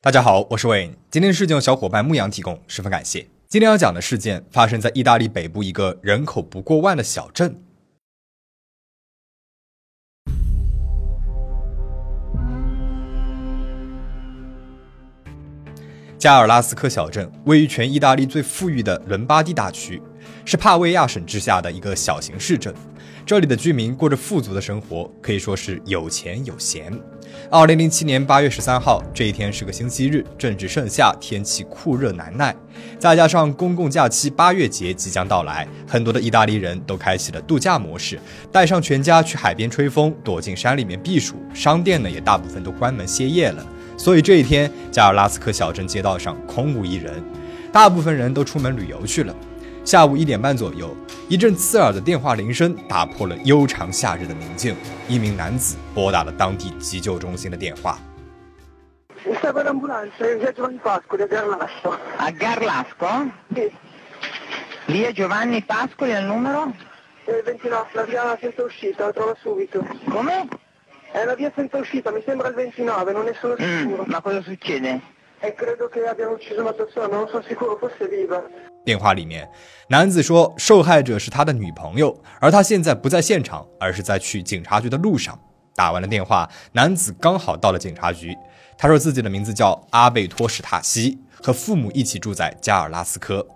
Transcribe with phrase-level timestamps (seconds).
[0.00, 0.92] 大家好，我是 Wayne。
[1.10, 3.26] 今天的事件由小伙伴牧羊提供，十分感谢。
[3.48, 7.60] 今天要讲的事件发生在意大利北部一个人口不过万的小镇。
[16.16, 20.00] 加尔拉斯科小镇位于全意大利最富裕的伦巴第大区，
[20.44, 22.72] 是帕维亚省治下的一个小型市镇。
[23.28, 26.90] 这里的居民过着富足的生活，可以说是有钱有闲。
[27.50, 32.56] 二零零七年八月十三号这一天是个星期日，正值盛夏，天气酷热难耐，
[32.98, 38.18] 再加上公共假期八月节即将到来，很多的意大利人都开启了度假模式，
[38.50, 41.34] 带上全家去海边吹风，躲进山里面避暑。
[41.52, 43.62] 商店呢也大部分都关门歇业了。
[43.98, 47.22] 所以这一天，加尔拉斯克小镇街道上空无一人，
[47.70, 49.36] 大部分人都出门旅游去了。
[49.88, 50.94] 下午一点半左右，
[51.30, 54.76] 一阵刺耳的电话铃声打破了悠长夏日的宁静。
[55.08, 57.98] 一名男子拨打了当地急救中心的电话。
[62.18, 63.30] A Garlasco?
[64.88, 66.70] Via Giovanni Pascoli al numero?
[67.94, 69.82] La via senza uscita, la trovo subito.
[70.10, 70.48] Come?
[71.12, 74.04] È la via senza uscita, mi sembra il 29, non ne sono sicuro.
[74.04, 75.00] Mm, ma cosa succede?
[75.40, 78.44] E credo che abbiano ucciso una persona, non sono sicuro, forse viva.
[78.88, 79.46] 电话里面，
[79.88, 85.38] 男子说受害者是他的女朋友，而他现在不在现场，而是在去警察局的路上。
[85.74, 88.34] 打完了电话，男子刚好到了警察局。
[88.78, 93.46] 他说自己的名字叫阿贝托史塔西，和父母一起住在加尔拉斯科。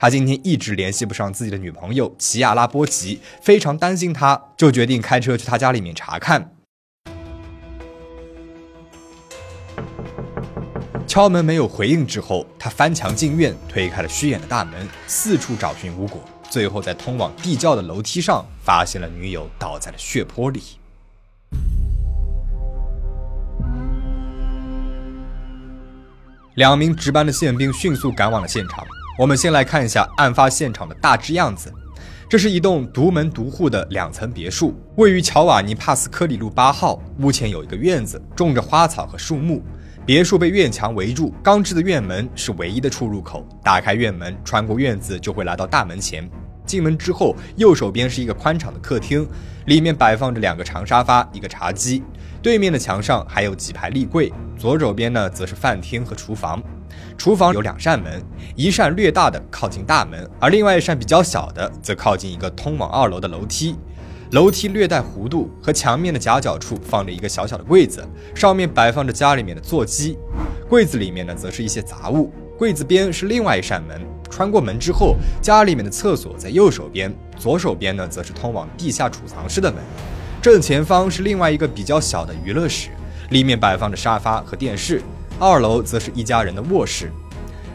[0.00, 6.52] 他今天一直联系不上自己的女朋友齐亚拉波吉，非常担心她，就决定开车去他家里面查看。
[11.08, 16.20] 敲门没有回应之后，他翻墙进院，推开了虚掩的大门，四处找寻无果，
[16.50, 20.62] 最后在通往地窖的楼梯上发现了女友倒在了血泊里。
[26.56, 28.86] 两名值班的宪兵迅速赶往了现场。
[29.18, 31.72] 我们先来看一下案发现场的大致样子。
[32.28, 37.02] 这是一栋独门独户的两层别墅，位于乔瓦尼帕斯科里路八号。
[37.20, 39.62] 屋前有一个院子，种着花草和树木。
[40.08, 43.46] 别墅被院墙围住，钢制的院门是唯一的出入口。
[43.62, 46.26] 打开院门，穿过院子就会来到大门前。
[46.64, 49.28] 进门之后，右手边是一个宽敞的客厅，
[49.66, 52.02] 里面摆放着两个长沙发、一个茶几。
[52.40, 54.32] 对面的墙上还有几排立柜。
[54.56, 56.58] 左手边呢，则是饭厅和厨房。
[57.18, 58.24] 厨房有两扇门，
[58.56, 63.76] 一扇略大的靠近大门，而另外一扇比较小的则靠近一个通往二楼的楼梯。
[64.32, 70.18] 楼梯略带弧度，和墙面的夹角处放着一个小小的柜子，上面摆放着家里面的座机。
[70.68, 72.30] 柜子里面呢，则是一些杂物。
[72.58, 79.80] 柜子边是另外一扇门，穿过门之后，家里面的厕所在右手边，左手边呢，则是通往地下储藏室的门。
[80.42, 82.90] 正前方是另外一个比较小的娱乐室，
[83.30, 85.00] 里面摆放着沙发和电视。
[85.38, 87.10] 二楼则是一家人的卧室。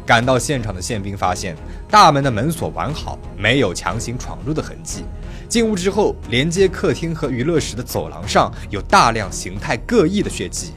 [0.06, 1.56] 赶到现场的宪兵发现，
[1.90, 5.06] 大门的门锁完好，没有强行闯入的痕迹。
[5.47, 10.71] 进屋之后，连接客厅和娱乐室的走廊上有大量形态各异的血迹。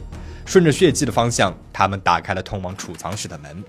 [0.45, 3.65] 顺着血迹的方向，他们打开了通往储藏室的门，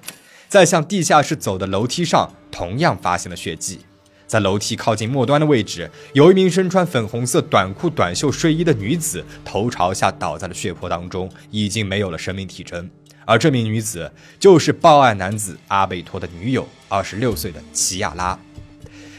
[0.47, 3.79] 在向地下室走的楼梯上，同样发现了血迹。
[4.27, 12.89] 在楼梯靠近末端的位置，有一名身穿粉红色短裤短袖睡衣的女子，头朝下倒在了血泊当中，已经没有了生命体征。
[13.25, 18.37] 而这名女子就是报案男子阿贝托的女友，二十六岁的齐亚拉。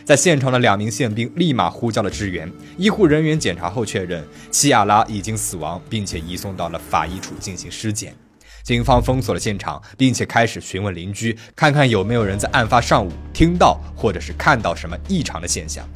[0.08, 8.14] 在现场的两名宪兵立马呼叫了支援，医护人员检查后确认齐亚拉已经死亡，并且移送到了法医处进行尸检。
[8.62, 15.86] 警方封锁了现场，并且开始询问邻居，看看有没有人在案发上午听到或者是看到什么异常的现象。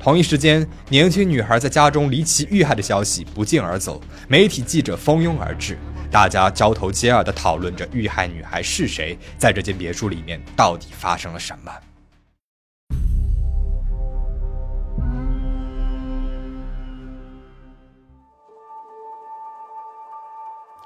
[0.00, 5.76] 同一时间，年轻女孩在家中离奇遇害的消息不胫而走，媒体记者蜂拥而至，
[6.08, 11.72] 大家交头接耳地讨论着遇害女孩是谁，在这间别墅里面到底发生了什么。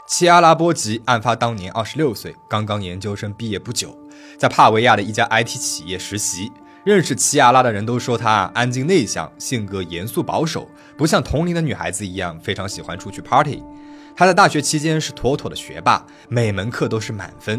[0.06, 3.96] 齐阿拉波吉案发当年二十六岁，刚刚研究生毕业不久，
[4.36, 6.52] 在帕维亚的一家 IT 企业实习。
[6.84, 10.68] 认识齐亚拉的人都说他安静内向，性格严肃保守，
[10.98, 13.62] 不像同龄的女孩子一样非常喜欢出去 party。
[14.14, 17.58] 他在大学期间是妥妥的学霸，每门课都是满分。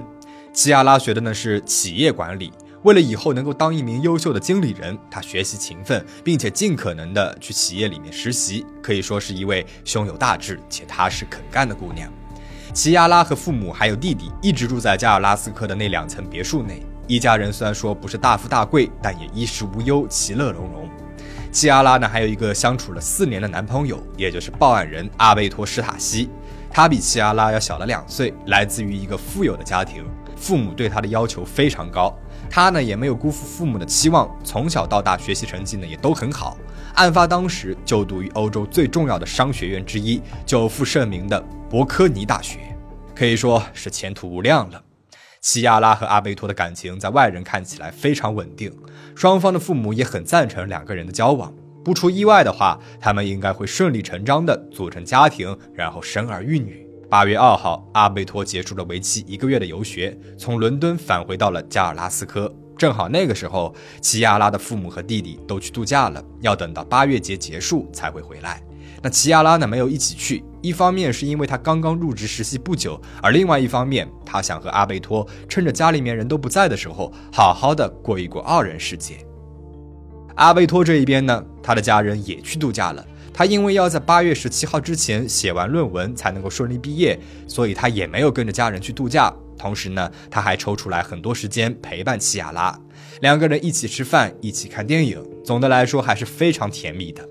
[0.53, 2.53] 齐亚拉学的呢是企业管理，
[2.83, 12.13] 为了以后能够当一名优秀的经理人，他学习勤奋，并且尽可能的去企业里面实习，可以说是一位胸有大志且踏实肯干的姑娘。
[12.75, 16.86] 齐亚拉和父母还有弟弟一直住在加尔拉斯科的那两层别墅内。
[17.07, 20.89] 一家人虽然说不是大富大贵，但也衣食无忧，其乐融融。
[21.54, 26.30] 齐亚拉呢，还有一个相处了四年的男朋友，也就是报案人阿贝托·史塔西。
[26.69, 30.04] 他比齐亚拉要小了两岁，来自于一个富有的家庭，
[30.36, 32.13] 父母对他的要求非常高。
[32.50, 36.57] 他呢也没有辜负父母的期望，从小到大学习成绩呢也都很好。
[36.95, 41.39] 案发当时就读于欧洲最重要的商学院之一、久负盛名的
[41.69, 42.59] 伯科尼大学，
[43.13, 44.81] 可以说是前途无量了。
[45.42, 48.74] 齐亚拉和阿贝托的感情在外人看起来非常稳定，
[49.13, 51.53] 双方的父母也很赞成两个人的交往。
[51.83, 56.85] 不出意外的话，他们应该会顺理成章地组成家庭，然后生儿育女。
[57.10, 62.52] 八月二号，阿贝托结束了为期一个月的游学，从伦敦返回到了加尔拉斯科。
[62.78, 68.62] 正好那个时候，齐亚拉的父母和弟弟都去度假了，要等到八月节结束才会回来。
[69.02, 79.16] 那齐亚拉呢，没有一起去，一方面是因为他刚刚入职实习不久，而另外一方面，他想和阿贝托趁着家里面人都不在的时候，好好的过一过二人世界。
[80.36, 83.06] 阿贝托这一边呢，他的家人也去度假了。
[83.38, 89.34] 他因为要在八月十七号之前写完论文才能够顺利毕业，所以他也没有跟着家人去度假。
[89.58, 92.80] 同时呢，他还抽出来很多时间陪伴齐亚拉，
[93.20, 95.22] 两个人一起吃饭，一起看电影。
[95.44, 97.28] 总的来说还是非常甜蜜的。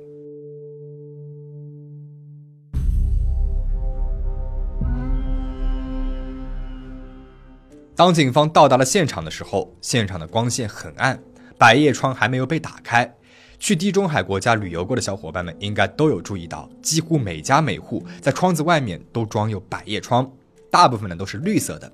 [7.96, 11.18] 当警方到达了现场的时候，现场的光线很暗。
[11.56, 13.14] 百叶窗还没有被打开，
[13.64, 20.30] 去地中海国家旅游过的小伙伴们应该都有注意到，几乎每家每户在窗子外面都装有百叶窗，
[20.70, 21.90] 大部分呢都是绿色的。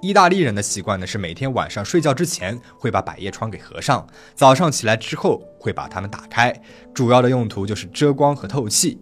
[0.00, 6.58] 意大利人的习惯呢是每天晚上睡觉之前会把百叶窗给合上，早上起来之后会把它们打开，
[6.94, 8.98] 主要的用途就是遮光和透气。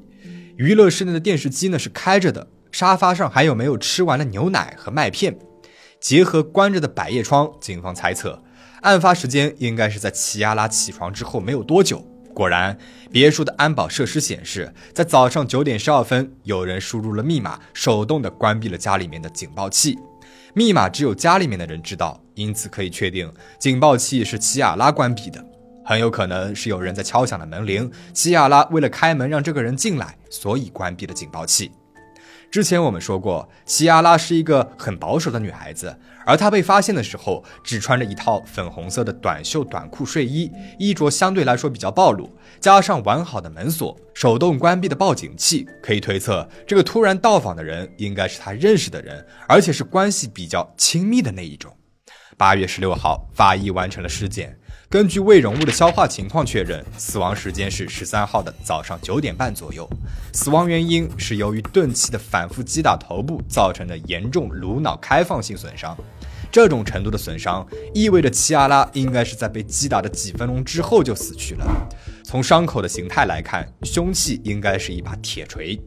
[0.57, 5.39] 娱乐室内的电视机呢是开着的，沙发上还有没有吃完的牛奶和麦片。
[6.01, 8.43] 结合关着的百叶窗，警方猜测。
[8.83, 12.08] 案发时间应该是在齐亚拉起床之后没有多久。
[12.39, 12.79] 果然，
[13.11, 19.99] 别墅的安保设施显示，在早上九点十二分，有人输入了密码，手动的关闭了家里面的警报器。
[20.55, 25.45] 密码只有家里面的人知道，因此可以确定警报器是奇亚拉关闭的。
[25.85, 31.73] 很有可能是有人在敲响了门铃，奇亚拉为了开门让这个人进来，所以关闭了警报器。
[32.51, 51.77] 之前我们说过，齐亚拉是一个很保守的女孩子，而她被发现的时候只穿着一套粉红色的短袖短裤睡衣，衣着相对来说比较暴露，加上完好的门锁、手动关闭的报警器，可以推测这个突然到访的人应该是她认识的人，而且是关系比较亲密的那一种。
[52.39, 54.58] 八月十六号，法医完成了尸检。
[54.91, 59.87] 根据胃容物的消化情况确认，死亡时间是十三号的早上九点半左右。
[60.33, 65.95] 死亡原因是由于钝器的反复击打头部造成的严重颅脑开放性损伤。
[66.51, 71.67] 这种程度的损伤意味着齐阿拉应该是在被击打的几分钟之后就死去了。
[72.31, 75.81] 从伤口的形态来看，凶器应该是一把铁锤。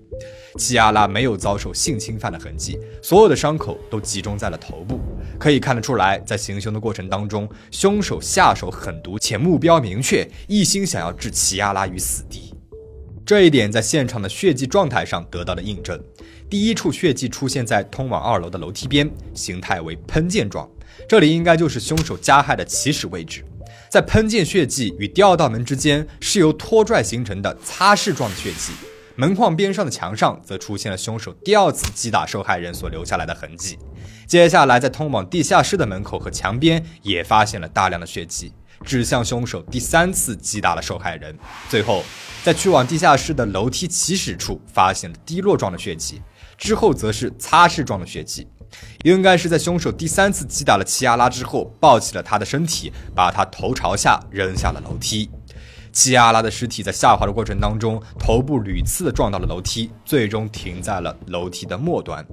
[0.57, 4.99] 齐亚拉没有遭受性侵犯的痕迹，所有的伤口都集中在了头部。
[5.39, 12.55] 可以看得出来，在行凶的过程当中，凶手下手狠毒且目标明确，一心想要置齐亚拉于死地。
[13.23, 16.03] 这一点在现场的血迹状态上得到了印证。
[16.49, 20.67] 第一处血迹出现在通往二楼的楼梯边，形态为喷溅状，
[21.07, 23.45] 这里应该就是凶手加害的起始位置。
[23.91, 28.71] 在喷溅血迹与第二道门之间，是由拖拽形成的擦拭状的血迹。
[29.17, 33.77] 门框边上的墙上则出现了凶手第二次击打受害人所留下来的痕迹。
[34.25, 38.53] 接下来，在通往地下室的门口和墙边也发现了大量的血迹，
[38.85, 41.37] 指向凶手第三次击打了受害人。
[41.67, 42.01] 最后，
[42.45, 46.21] 在去往地下室的楼梯起始处发现了滴落状的血迹，
[46.57, 48.47] 之后则是擦拭状的血迹，
[49.03, 55.29] 应该是在凶手第三次击打了齐亚拉之后，抱起了他的身体，把他头朝下扔下了楼梯。
[55.93, 62.25] 齐亚拉的尸体在下滑的过程当中，头部屡次撞到了楼梯，最终停在了楼梯的末端。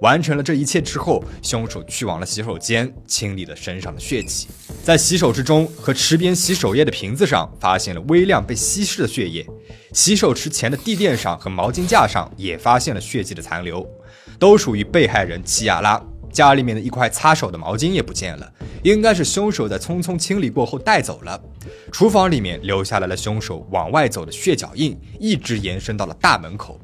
[0.00, 4.46] 完成了这一切之后，凶手去往了洗手间，清理了身上的血迹。
[4.84, 9.44] 在洗手之中和池边洗手液的瓶子上，发现了微量被稀释的血液。
[9.92, 13.84] 洗手池前的地垫上和毛巾架上也发现了血迹的残留，
[14.40, 16.02] 都属于被害人齐亚拉。
[16.32, 18.52] 家里面的一块擦手的毛巾也不见了，
[18.84, 21.40] 应该是凶手在匆匆清理过后带走了。
[21.90, 26.80] 厨房里面留下来了凶手往外走的血脚印，一直延伸到了大门口。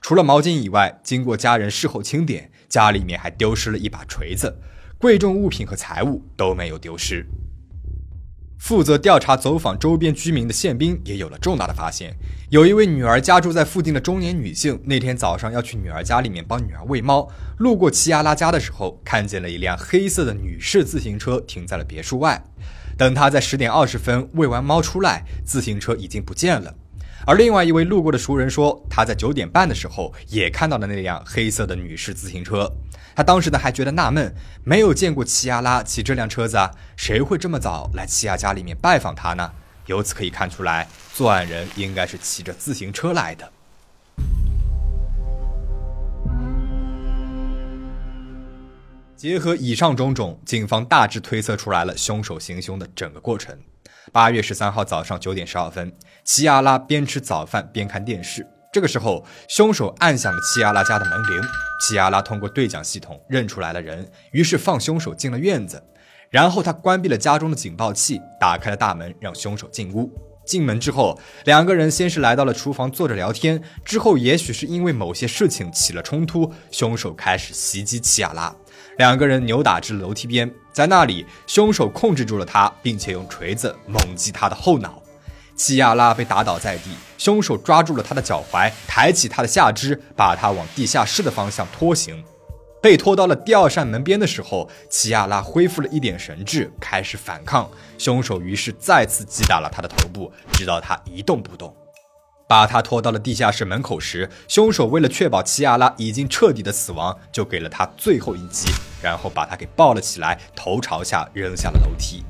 [0.00, 4.56] 除了毛巾以外，经过家人事后清点，家里面还丢失了一把锤子，
[4.98, 7.26] 贵重物品和财物都没有丢失。
[8.58, 12.16] 负责调查走访周边居民的宪兵也有了重大的发现。
[12.48, 22.42] 有一位女儿家住在附近的中年女性，那天早上要去女儿家里面帮女儿喂猫，路过齐亚拉家的时候，看见了一辆黑色的女士自行车停在了别墅外。
[22.96, 26.74] 等她在十点二十分喂完猫出来，自行车已经不见了。
[27.24, 32.70] 而另外一位路过的熟人说，他在九点半的时候也看到了那辆黑色的女士自行车。
[33.14, 39.50] 他当时呢还觉得纳闷，没有见过齐亚拉骑这辆车子啊，谁会这么早来齐亚家里面拜访他呢？
[39.86, 43.50] 由此可以看出来，作案人应该是骑着自行车来的。
[49.16, 53.58] 结合以上种种，警方大致推测出来了凶手行凶的整个过程。
[54.12, 55.90] 八月十三号早上九点十二分，
[56.26, 58.44] 齐亚拉边吃早饭边看电视。
[58.72, 61.40] 这个时候，凶手按响了齐亚拉家的门铃。
[61.80, 65.80] 齐亚拉通过对讲系统认出来了人，于是放凶手进了院子。
[66.28, 70.12] 然后他关闭了家中的警报器，打开了大门，让凶手进屋。
[70.44, 78.52] 进门之后，两个人先是来到了厨房坐着聊天，之后也许是因为某些事情起了冲突，凶手开始袭击齐亚拉。
[78.98, 85.00] 两个人扭打至楼梯边，在那里，凶手控制住了他，并且用锤子猛击他的后脑。
[85.56, 92.22] 齐亚拉被打倒在地，凶手抓住了他的脚踝，抬起他的下肢，把他往地下室的方向拖行。
[92.82, 97.68] 被拖到了第二扇门边的时候，齐亚拉恢复了一点神智，开始反抗。
[97.96, 101.74] 凶手于是再次击打了他的头部，直到他一动不动。
[102.46, 108.68] 把他拖到了地下室门口时，凶手为了确保齐亚拉已经彻底的死亡，就给了他最后一击，
[109.02, 112.22] 然后把他给抱了起来，头朝下扔下了楼梯。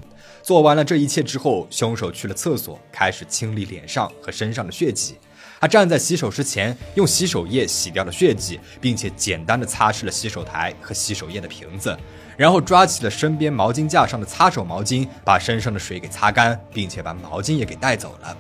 [0.46, 5.16] 做完了这一切之后，凶手去了厕所，开始清理脸上和身上的血迹。
[5.60, 11.98] 他站在洗手池前，用洗手液洗掉了血迹，并且简单的擦拭了洗手台和洗手液的瓶子，
[12.36, 18.38] 然后抓起了身边毛巾架上的擦手毛巾，把身上的水给擦干，并且把毛巾也给带走了。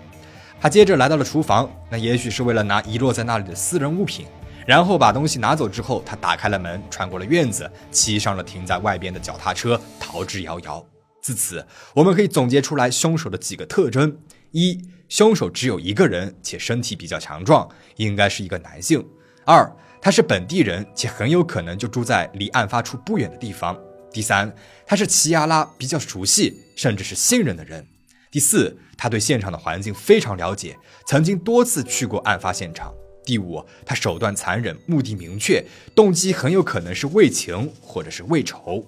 [0.60, 4.26] 他接着来到了厨房，那也许是为了拿遗落在那里的私人物品。
[4.64, 10.80] 然后把东西拿走之后，他打开了门，穿过了院子，骑上了停在外边的脚踏车，逃之夭夭。
[11.26, 14.16] 自此，我们可以总结出来凶手的几个特征：
[14.52, 19.00] 一、凶手只有一个人，且身体比较强壮，应该是一个男性；
[19.44, 19.68] 二、
[20.00, 23.74] 他是本地人，且很有可能就住在离案发处不远的地方；
[24.12, 24.54] 第三，
[24.86, 27.82] 他是齐亚拉比较熟悉，甚至是信任的人；
[28.30, 30.78] 第四，他对现场的环境非常了解，
[31.08, 32.92] 曾经多次去过案发现场；
[33.24, 38.86] 第五，他手段残忍，目的明确，动机很有可能是为情或者是为仇。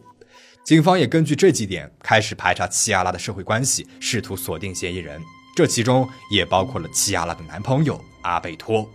[0.68, 5.18] 警方也根据这几点开始排查齐亚拉的社会关系，试图锁定嫌疑人。
[5.56, 8.86] 这其中也包括了齐亚拉的男朋友阿贝托。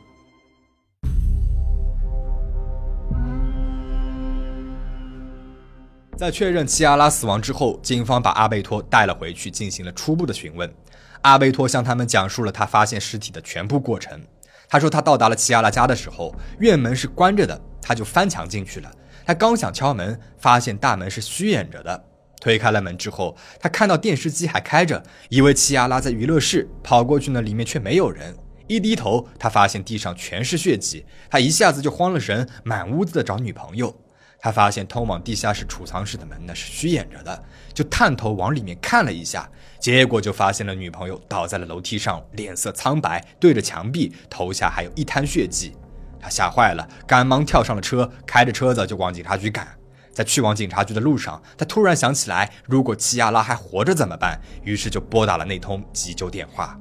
[6.16, 10.72] 在确认齐亚拉死亡之后，警方把阿贝托带了回去，进行了初步的询问。
[11.24, 14.22] 阿贝托向他们讲述了他发现尸体的全部过程。
[14.70, 18.92] 他说，他到达了齐亚拉家的时候，院门是关着的，他就翻墙进去了。
[19.26, 22.06] 他刚想敲门，发现大门是虚掩着的。
[22.42, 28.36] 推开了门之后，他看到电视机还开着，以为齐亚拉在娱乐室，跑过去呢，里面却没有人。
[28.68, 33.96] 一低头，他发现地上全是血迹，他一下子就慌了神，满屋子的找女朋友。
[34.40, 39.50] 他发现通往地下室储藏室的门呢是虚掩着的，就探头往里面看了一下，
[39.80, 45.72] 结果就发现了女朋友倒在了楼梯上，脸色苍白，对着墙壁，头下还有一滩血迹。
[46.24, 49.68] 他吓坏了，赶忙跳上了车，开着车子就往警察局赶。
[50.14, 54.40] 在去往警察局的路上，他突然想起来，如果齐亚拉还活着怎么办？
[54.64, 56.80] 于是就拨打了那通急救电话。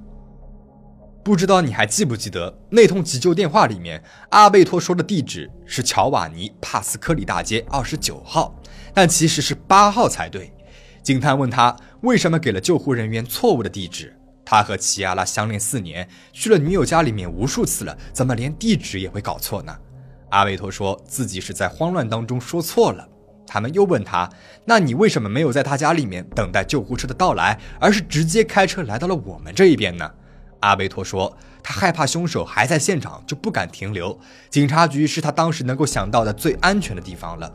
[1.25, 8.55] 不知道你还记不记得那通急救电话里面，阿贝托说的地址是乔瓦尼帕斯科里大街二十九号，
[8.95, 10.53] 但其实是八号才对。
[11.03, 14.17] 警探问他为什么给了救护人员错误的地址。
[14.55, 19.75] 他和齐亚拉相恋四年，去了女友家里面无数次了，怎么连地址也会搞错呢？
[20.29, 23.09] 阿维托说自己是在慌乱当中说错了。
[23.47, 24.29] 他们又问他
[24.67, 30.13] ：“那你为什么没有在他家里面等待救护车的到来，而是直接开车来到了我们这一边呢？”
[30.61, 34.21] 阿维托说：“他害怕凶手还在现场，就不敢停留。
[34.51, 37.51] 警察局是他当时能够想到的最安全的地方了。”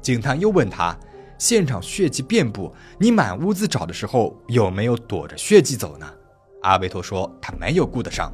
[0.00, 0.96] 警探又问他
[1.36, 6.10] ：“现场血迹遍布，你满屋子找的时候，有没有躲着血迹走呢？”
[6.62, 8.32] 阿贝托说：“他没有顾得上。”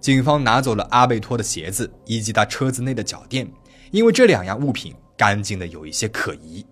[0.00, 3.50] 警方拿走了阿贝托的鞋子以及他车子内的脚垫，
[3.90, 6.64] 因为这两样物品干净的有一些可疑。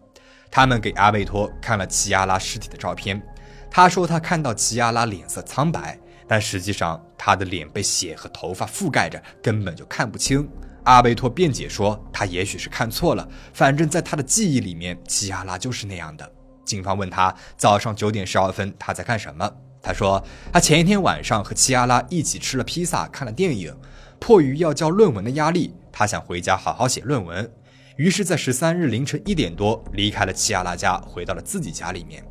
[0.50, 3.20] 他们给阿贝托看了齐亚拉尸体的照片，
[3.68, 5.98] 他说他看到齐亚拉脸色苍白，
[6.28, 10.48] 但实际上他的脸被血和头发覆盖着，根本就看不清。
[10.84, 16.32] 阿贝托辩解说，他也许是看错了，反正在他的记忆里面，齐亚拉就是那样的。
[16.64, 19.50] 警方问他早上九点十二分他在干什么。
[19.86, 20.20] 他说，
[20.52, 23.72] 他前一天晚上和齐亚拉一起吃了披萨，看了电影。
[24.18, 27.48] 迫于要交论文的压力，他想回家好好写论文。
[27.96, 32.24] 于是，在十三日凌晨一点多离开了齐亚拉家，回到了自己家里面。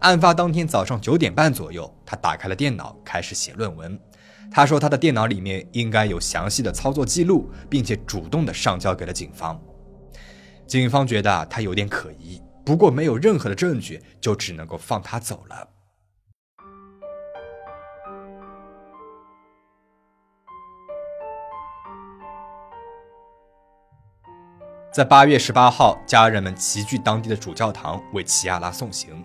[0.00, 3.98] 案发当天早上九点半左右，他打开了电脑，开始写论文。
[4.50, 9.58] 他说他的电脑里面应该有详细的操作记录，并且主动的上交给了警方。
[10.66, 15.68] 警方觉得他有点可疑，不过没有任何的证据，就只能够放他走了。
[24.98, 29.24] 在八月十八号，家人们齐聚当地的主教堂为齐亚拉送行，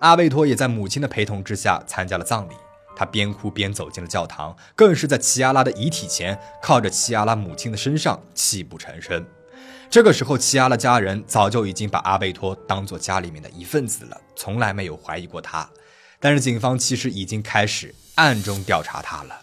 [0.00, 2.54] 阿贝托也在母亲的陪同之下参加了葬礼。
[2.96, 9.24] 他边哭边走进了教堂，更是在齐亚拉的遗体前靠着齐亚拉母亲的身上泣不成声。
[9.88, 15.70] 这个时候，齐亚拉家人早就已经把阿贝托当做家里面的一份子了，从来没有怀疑过他。
[16.18, 19.42] 但是警方其实已经开始暗中调查他了。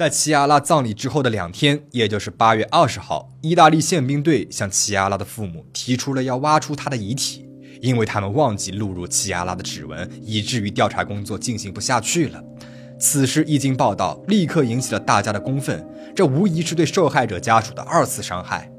[0.00, 7.46] 在齐亚拉葬礼之后的两天，也就是八月二十号，意大利宪兵队向齐亚拉的父母提出了要挖出他的遗体，
[7.82, 12.42] 因为他们忘记录入齐亚拉的指纹，以至于调查工作进行不下去了。
[12.98, 18.72] 此事一经报道，立刻引起了大家的公愤，这无疑是对受害者家属的二次伤害。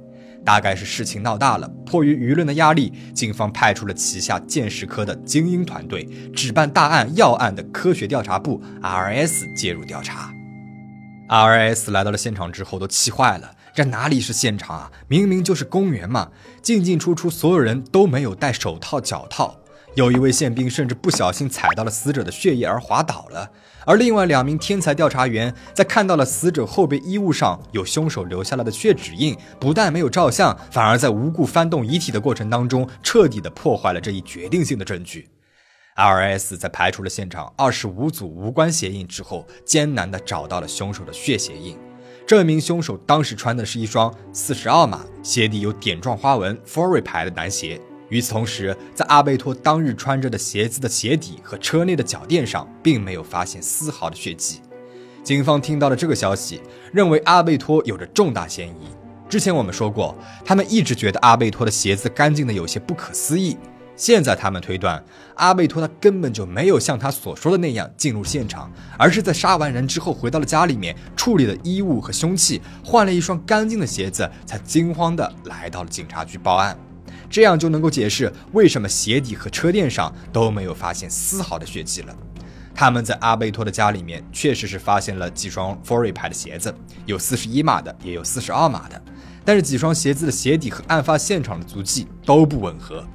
[0.44, 10.34] 大概是事情闹大了，迫于舆论的压力，警方派出了旗下鉴识科的精英团队，只办大案要案的科学调查部 RS 介入调查。
[11.32, 13.52] R.S 来到了现场之后，都气坏了。
[13.74, 14.92] 这哪里是现场啊？
[15.08, 16.30] 明明就是公园嘛！
[16.62, 19.56] 进进出出，所有人都没有戴手套、脚套。
[19.96, 23.50] 有一位宪兵甚至不小心踩到了死者的血液而滑倒了。
[23.86, 35.30] 而另外两名天才调查员在看到了死者后背衣物上有凶手留下来的血指印，不但没有照相，反而在无故翻动遗体的过程当中，彻底的破坏了这一决定性的证据。
[36.02, 41.78] R.S 在排除了现场二十五组无关鞋印之后，艰难地找到了凶手的血鞋印，
[42.26, 47.80] 这名凶手当时穿的是一双四十二码、鞋底有点状花纹 Fory 牌的男鞋。
[48.10, 54.60] 与此同时，在阿贝托当日穿着的鞋子的鞋底和车内的脚垫上，并没有发现丝毫的血迹。
[55.24, 56.62] 警方听到了这个消息，
[56.92, 58.88] 认为阿贝托有着重大嫌疑。
[59.30, 63.56] 之前我们说过，他们一直觉得阿贝托的鞋子干净的有些不可思议。
[64.02, 65.00] 现在他们推断，
[65.36, 76.76] 阿贝托他根本就没有像他所说的那样进入现场，而是在杀完人之后回到了家里面，处理了衣物和凶器，换了一双干净的鞋子，才惊慌的来到了警察局报案。
[77.30, 82.16] 这样就能够解释为什么鞋底和车垫上都没有发现丝毫的血迹了。
[82.74, 86.74] 他们在阿贝托的家里面确实是发现了几双 Fory 牌的鞋子，
[87.06, 89.00] 有四十一码的，也有四十二码的，
[89.46, 93.06] 但是几双鞋子的鞋底和案发现场的足迹都不吻合。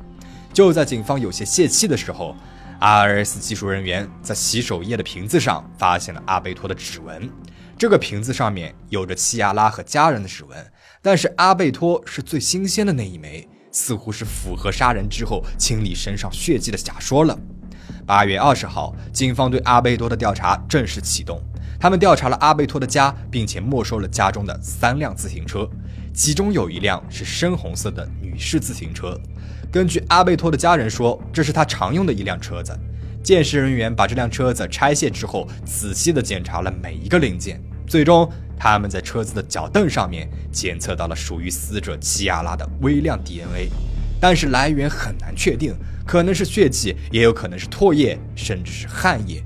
[0.56, 2.34] 就在警方有些泄气的时候
[2.80, 7.30] ，R.S 技术人员在洗手液的瓶子上发现了阿贝托的指纹。
[7.76, 10.56] 这个瓶子上面有着齐亚拉和家人的指纹，
[11.02, 17.38] 但是阿贝托是最新鲜的那一枚，似乎是符合杀人之后清理身上血迹的假说了。
[18.06, 21.38] 八月二十号，警方对阿贝托的调查正式启动，
[21.78, 25.68] 他们调查了阿贝托的家，并且没收了家中的三辆自行车，
[26.16, 29.20] 其中有一辆是深红色的女士自行车。
[29.70, 32.74] 根据阿贝托的家人说，这是他常用的一辆车子。
[33.22, 38.26] 鉴识人员把这辆车子拆卸之后，仔细地检查了每一个零件，最终
[38.58, 43.68] 他们在车子的脚凳上面检测到了属于死者齐亚拉的微量 DNA，
[44.18, 45.74] 但是来源很难确定，
[46.06, 49.44] 可能是血迹，也有可能是唾液，甚至是汗液。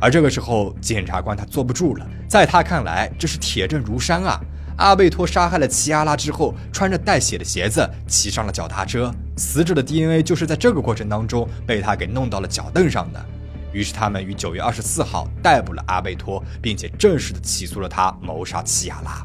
[0.00, 4.40] 而这个时候，检察官他坐不住了，在他看来，这是铁证如山啊。
[4.80, 9.14] 阿贝托杀害了齐亚拉之后，穿着带血的鞋子骑上了脚踏车。
[9.36, 13.22] 死者的 DNA 就是在这个过程当中被他给弄到了脚凳上的。
[13.72, 19.24] 于是他们于九月二十四号逮捕了阿贝托，并且正式的起诉了他谋杀齐亚拉。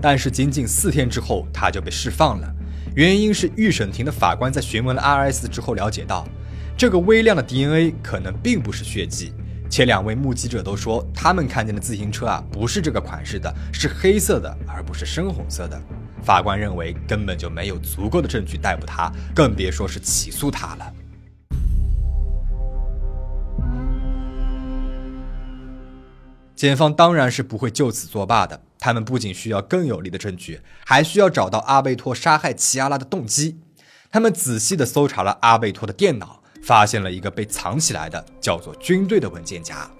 [0.00, 2.50] 但是仅仅四天之后，他就被释放了。
[2.94, 6.26] 原因是预审庭的法官在询问了 RS 之后了解到，
[6.74, 9.34] 这个微量的 DNA 可能并不是血迹。
[9.70, 15.80] 且两位目击者都说，他们看见的自行车啊，不是这个款式的，是黑色的，而不是深红色的。
[16.24, 20.92] 法官认为根本就没有足够的证据逮捕他，更别说是起诉他了。
[26.56, 33.60] 检方当然是不会就此作罢的，他们不仅需要更有力的证据，还需要找到阿贝托杀害齐亚拉的动机。
[34.10, 36.39] 他们仔细的搜查了阿贝托的电脑。
[36.62, 39.90] 发现了一个被藏起来的叫做军队的文件夹，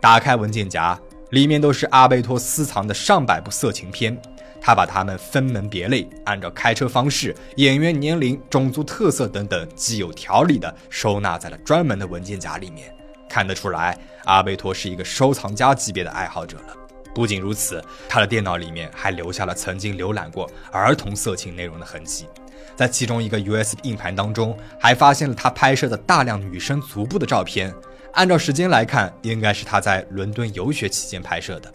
[0.00, 0.98] 打开文件夹，
[1.30, 4.20] 里面都是阿贝托私藏的上百部色情片，
[4.60, 12.92] 他把它们分门别类，按照开车方式、演员年龄、种族特色等等，既有条理的收纳在了专门的文件夹里面。
[13.28, 16.76] 看得出来，阿贝托是一个收藏家级别的爱好者了。
[17.14, 22.26] 不仅如此，他的电脑里面还留下了曾经浏览过儿童色情内容的痕迹。
[22.74, 27.72] 在其中一个 USB 硬盘当中，还发现了他拍摄的大量女生足部的照片。
[28.12, 31.72] 按照时间来看，应该是他在伦敦游学期间拍摄的。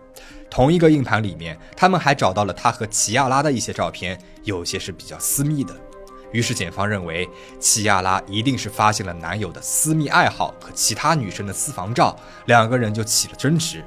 [0.50, 5.74] 同一个硬盘里面，他们还找到了他和齐亚拉的一些照片，有些是比较私密的。
[6.32, 13.84] 于是检方认为，齐亚拉一定是发现了男友的私密爱好和其他女生的私房照，两个人就起了争执。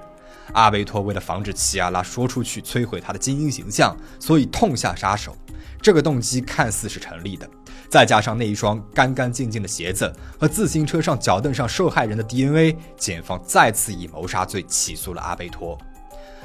[0.53, 5.37] 阿贝托为了防止齐亚拉说出去摧毁他的精英形象，所以痛下杀手。
[5.81, 7.49] 这个动机看似是成立的。
[7.89, 15.79] 再加上那一双干干净净的鞋子和自行车上脚凳上受害人的 DNA，检方再次以谋杀罪起诉了阿贝托。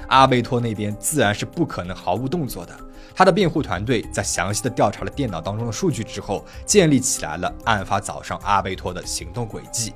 [0.08, 2.76] 阿贝托那边自然是不可能毫无动作的。
[3.16, 9.94] 他的辩护团队在详细的调查了电脑当中的数据之后，建立起来了案发早上阿贝托的行动轨迹。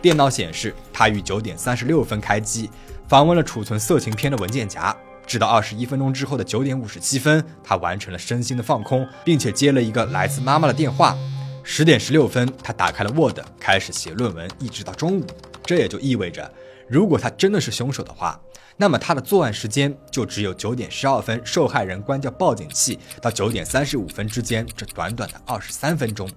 [0.00, 2.70] 电脑显示，他于九点三十六分开机，
[3.08, 4.96] 访问了储存色情片的文件夹。
[5.26, 11.18] 直到二十一分钟之后的九点五十七分，他完成了身心的放空，并且接了一个来自妈妈的电话。
[11.64, 15.26] 十点十六分，他打开了 Word，开始写论文，一直到中午。
[15.64, 16.48] 这也就意味着，
[16.88, 18.40] 如果他真的是凶手的话，
[18.76, 26.30] 那么他的作案时间就只有九点十二分，受害人关掉报警器到九点三十五分之间这短短的二十三分钟。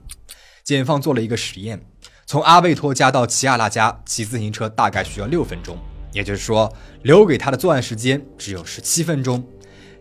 [0.63, 1.79] 检方做了一个实验，
[2.25, 5.77] 从阿贝托家到齐亚拉家骑自行车大概需要六分钟。
[6.11, 6.71] 也就是说，
[7.03, 9.43] 留给他的作案时间只有十七分钟。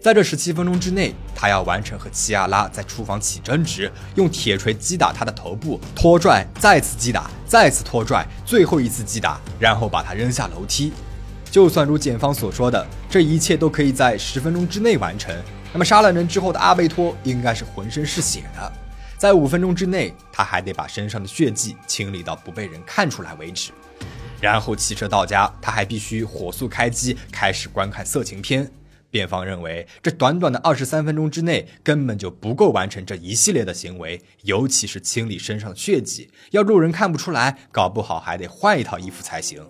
[0.01, 10.92] 在这十七分钟之内，他要完成和齐亚拉在厨房起争执，用铁锤击打他的头部，拖拽，再次击打，再次拖拽，最后一次击打，然后把他扔下楼梯。
[11.51, 15.35] 就算如检方所说的，这一切都可以在十分钟之内完成，
[15.73, 18.73] 那么杀了人之后的阿贝托应该是浑身是血的。
[19.16, 23.73] 在五分钟之内，他还得把身上的血迹清理到不被人看出来为止。
[24.40, 28.70] 然后骑车到家，他还必须火速开机，开始观看色情片。
[29.11, 39.66] 辩方认为，这短短的二十三分钟之内根本就不够完成这一系列的行为，尤其是清理身上的血迹，要路人看不出来，搞不好还得换一套衣服才行。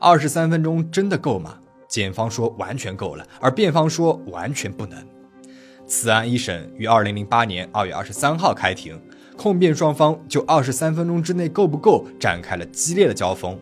[0.00, 1.58] 二十三分钟真的够吗？
[1.86, 5.06] 检方说完全够了，而辩方说完全不能。
[5.86, 8.98] 此案一审于二零零八年二月二十三号开庭，
[9.36, 13.60] 控辩双方就二十三分钟之内够不够展开了激烈的交锋。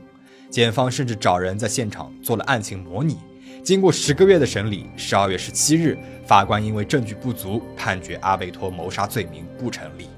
[0.50, 3.16] 检方甚至找人在现场做了案情模拟。
[3.62, 10.08] 经过十个月的审理，十二月十七日，法官因为证据不足，判决阿贝托谋杀罪名不成立。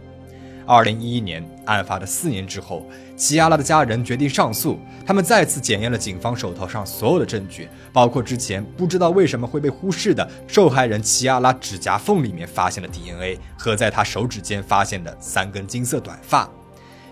[0.64, 4.78] 二零一一年案发的四年之后，齐亚拉的家人决定上诉。
[5.04, 16.48] 他们再次检验了警方手头上所有的证据，包括之前不知道为什么会被忽视的受害人齐亚拉指甲缝里面发现的 DNA 和在他手指间发现的三根金色短发。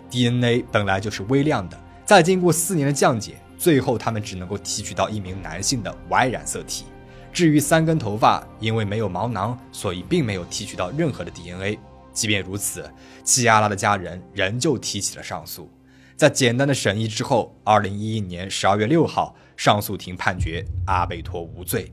[0.08, 1.76] DNA 本来就是微量的。
[2.10, 6.86] 再经过四年的降解，最后他们只能够提取到一名男性的 Y 染色体。
[7.32, 11.78] 至于三根头发，因为没有毛囊，所以并没有提取到任何的 DNA。
[12.12, 12.92] 即便如此，
[13.22, 15.70] 齐亚拉的家人仍旧提起了上诉。
[16.16, 21.92] 在简单的审议之后，二零一一年十二月六号，上诉庭判决阿贝托无罪。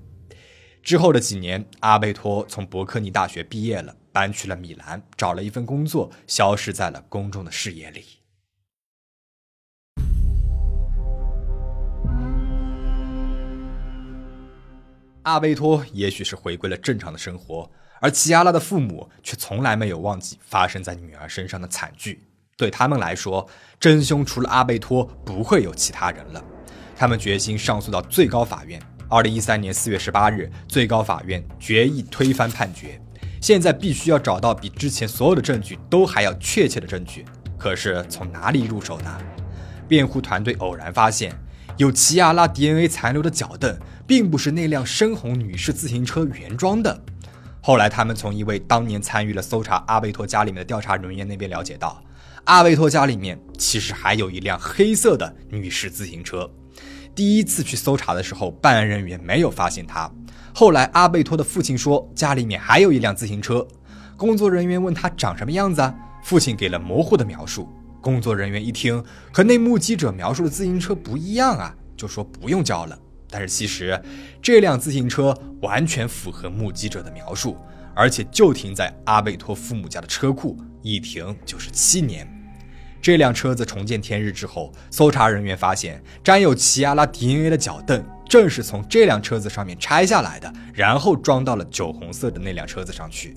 [0.82, 8.17] 之后的几年，阿贝托从伯克尼大学毕业了，搬去了米兰，找了一份工作，消失在了公众的视野里。
[15.28, 22.24] 阿贝托也许是回归了正常的生活，而齐亚拉的父母却从来没有忘记发生在女儿身上的惨剧。
[22.56, 23.46] 对他们来说，
[23.78, 26.42] 真凶除了阿贝托，不会有其他人了。
[26.96, 28.82] 他们决心上诉到最高法院。
[29.10, 32.98] 二零一三年四月十八日，最高法院决议推翻判决。
[33.42, 37.26] 现在必须要找到比之前所有的证据都还要确切的证据。
[37.58, 39.20] 可是从哪里入手呢？
[39.90, 41.38] 辩护团队偶然发现。
[41.78, 47.04] 有奇亚拉 DNA 残留的脚凳，并不是那辆深红女士自行车原装的。
[47.62, 52.02] 后来，他们从一位当年参与了搜查阿贝托家里面的调查人员那边了解到，
[52.46, 56.50] 阿贝托家里面其实还有一辆黑色的女士自行车。
[57.14, 60.10] 第一次去搜查的时候，办案人员没有发现他。
[60.56, 63.68] 后来，阿贝托的父亲说家里面还有一辆自行车。
[64.16, 65.94] 工作人员问他长什么样子？
[66.24, 67.70] 父亲给了模糊的描述。
[68.08, 72.98] 工作人员一听，和那目击者描述的自行车不一样啊，就说不用交了。
[73.30, 74.02] 但是其实，
[74.42, 77.58] 这辆自行车完全符合目击者的描述，
[77.94, 82.26] 而且就停在阿贝托父母家的车库，一停就是七年。
[83.02, 93.36] 这辆车子重见天日之后，搜查人员发现沾有奇亚拉 DNA 的脚凳，正是从这辆车子上面拆下来的，然后装到了酒红色的那辆车子上去。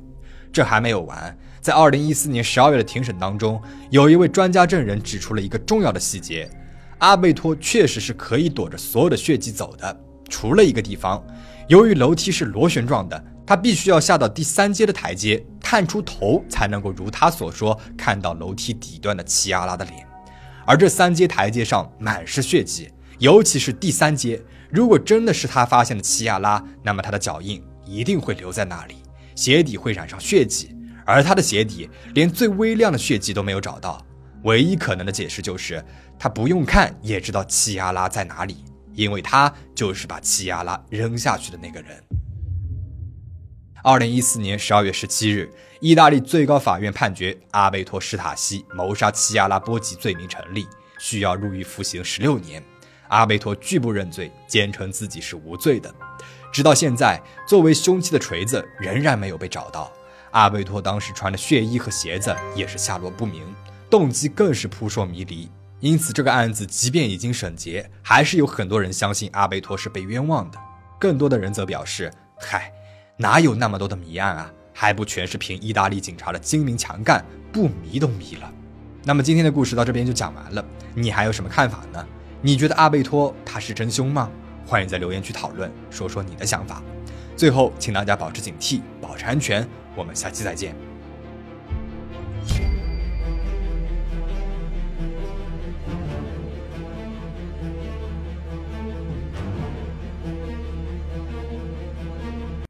[0.53, 1.37] 这还没有完。
[1.61, 6.51] 在二零一四年十二月的庭审当中，有一位专家证人指出了一个重要的细节：
[6.99, 11.23] 阿贝托确实是可以躲着所有的血迹走的，除了一个地方，
[11.69, 20.07] 由于楼梯是螺旋状的，他必须要下到第三阶的台阶，探出头才能够如他所说看到楼梯底端的齐亚拉的脸。
[20.65, 28.95] 而这三阶台阶上满是血迹，尤其是第三阶，如果真的是他发现的齐亚拉，那么他的脚印一定会留在那里，
[29.35, 30.75] 鞋底会染上血迹，
[31.11, 34.05] 而他的鞋底连最微量的血迹都没有找到。
[34.45, 35.85] 唯一可能的解释就是，
[36.19, 42.03] 他不用看也知道齐亚拉在哪里，因为他就是把齐亚拉扔下去的那个人。
[43.83, 50.67] 二零一四年十二月十七日，意大利最高法院判决阿贝托·史塔西谋杀齐亚拉波吉罪名成立，
[50.99, 52.63] 需要入狱服刑十六年。
[53.09, 55.93] 阿贝托拒不认罪，坚称自己是无罪的。
[56.53, 59.93] 直到现在，作为凶器的锤子仍然没有被找到。
[60.33, 63.43] 阿贝托当时穿的血衣和鞋子也是下落不明，
[63.89, 65.51] 动机更是扑朔迷离。
[65.81, 70.59] 因此，这个案子即便已经审结，还是有很多人相信阿贝托是被冤枉的。
[70.99, 72.73] 更多的人则表示：“嗨。”
[73.17, 74.53] 哪有那么多的谜案啊？
[74.73, 78.51] 还不全是凭意大利警察的精明强干，不迷都迷了。
[79.05, 80.65] 那么今天的故事到这边就讲完了，
[80.95, 82.07] 你还有什么看法呢？
[82.41, 84.31] 你觉得阿贝托他是真凶吗？
[84.67, 86.83] 欢迎在留言区讨论，说说你的想法。
[87.37, 89.67] 最后，请大家保持警惕，保持安全。
[89.95, 90.90] 我们下期再见。